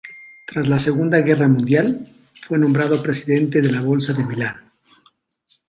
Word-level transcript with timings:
Tras 0.45 0.67
la 0.67 0.79
Segunda 0.79 1.19
Guerra 1.21 1.47
Mundial, 1.47 2.11
fue 2.47 2.57
nombrado 2.57 3.03
presidente 3.03 3.61
de 3.61 3.71
la 3.71 3.81
Bolsa 3.81 4.13
de 4.13 4.23
Milán. 4.25 4.71